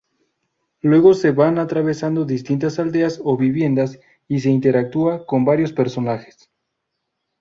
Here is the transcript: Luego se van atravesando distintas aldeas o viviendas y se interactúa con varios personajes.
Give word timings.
Luego 0.81 1.13
se 1.13 1.29
van 1.29 1.59
atravesando 1.59 2.25
distintas 2.25 2.79
aldeas 2.79 3.21
o 3.23 3.37
viviendas 3.37 3.99
y 4.27 4.39
se 4.39 4.49
interactúa 4.49 5.27
con 5.27 5.45
varios 5.45 5.73
personajes. 5.73 6.49